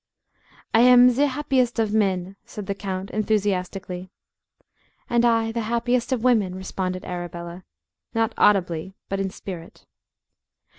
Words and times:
"I 0.73 0.79
am 0.79 1.13
the 1.13 1.27
happiest 1.27 1.77
of 1.77 1.93
men!" 1.93 2.35
said 2.43 2.65
the 2.65 2.73
count, 2.73 3.11
enthusiastically. 3.11 4.09
"And 5.07 5.23
I 5.23 5.51
the 5.51 5.61
happiest 5.61 6.11
of 6.11 6.23
women," 6.23 6.55
responded 6.55 7.05
Arabella, 7.05 7.65
not 8.15 8.33
audibly, 8.35 8.95
but 9.09 9.19
in 9.19 9.29
spirit. 9.29 9.85